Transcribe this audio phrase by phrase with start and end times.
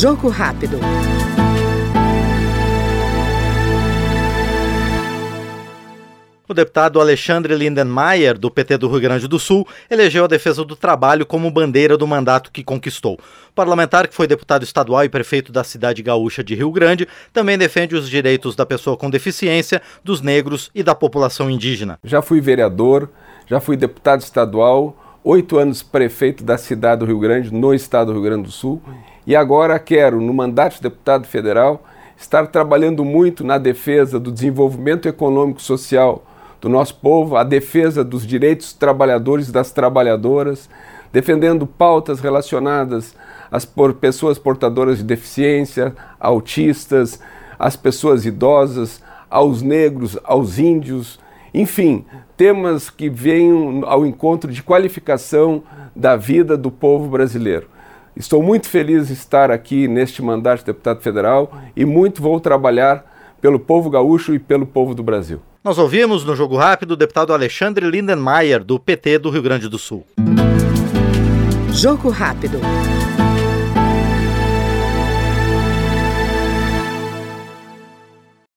[0.00, 0.78] Jogo rápido.
[6.48, 10.74] O deputado Alexandre Lindenmayer, do PT do Rio Grande do Sul, elegeu a defesa do
[10.74, 13.18] trabalho como bandeira do mandato que conquistou.
[13.50, 17.58] O parlamentar, que foi deputado estadual e prefeito da cidade gaúcha de Rio Grande, também
[17.58, 21.98] defende os direitos da pessoa com deficiência, dos negros e da população indígena.
[22.02, 23.10] Já fui vereador,
[23.46, 28.14] já fui deputado estadual, oito anos prefeito da cidade do Rio Grande, no estado do
[28.14, 28.82] Rio Grande do Sul,
[29.26, 31.84] e agora quero, no mandato de deputado federal,
[32.16, 36.24] estar trabalhando muito na defesa do desenvolvimento econômico social
[36.60, 40.68] do nosso povo, a defesa dos direitos dos trabalhadores e das trabalhadoras,
[41.12, 43.14] defendendo pautas relacionadas
[43.50, 47.20] às por pessoas portadoras de deficiência, autistas,
[47.58, 51.18] às pessoas idosas, aos negros, aos índios,
[51.52, 52.04] enfim,
[52.36, 55.62] temas que venham ao encontro de qualificação
[55.94, 57.66] da vida do povo brasileiro.
[58.16, 63.04] Estou muito feliz de estar aqui neste mandato de deputado federal e muito vou trabalhar
[63.40, 65.40] pelo povo gaúcho e pelo povo do Brasil.
[65.62, 69.78] Nós ouvimos no Jogo Rápido o deputado Alexandre Lindenmayer, do PT do Rio Grande do
[69.78, 70.06] Sul.
[71.72, 72.60] Jogo Rápido.